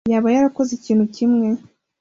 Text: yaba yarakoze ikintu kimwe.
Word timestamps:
yaba 0.13 0.27
yarakoze 0.35 0.71
ikintu 0.75 1.05
kimwe. 1.15 1.47